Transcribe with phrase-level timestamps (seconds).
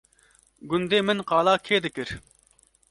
[0.69, 2.09] gundê min qala kê dikir